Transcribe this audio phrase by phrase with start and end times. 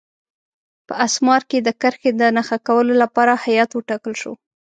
[0.87, 4.33] په اسمار کې د کرښې د نښه کولو لپاره هیات وټاکل شو.